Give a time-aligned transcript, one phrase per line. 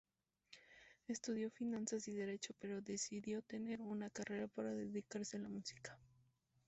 [1.07, 5.99] Estudió finanzas y derecho, pero decidió tener una carrera para dedicarse a la música.